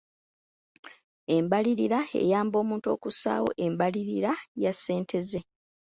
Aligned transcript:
Embalirira 1.35 1.99
eyamba 2.21 2.55
omuntu 2.63 2.87
okussaawo 2.95 3.49
embalirira 3.65 4.31
ya 4.63 4.71
ssente 4.75 5.17
ze. 5.29 5.41